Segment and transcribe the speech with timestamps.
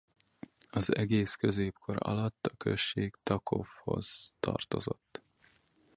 [0.69, 5.23] Az egész középkor alatt a község Tachovhoz tartozott.